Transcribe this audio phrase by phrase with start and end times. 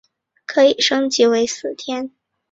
[0.47, 2.11] 可以升级成为四天。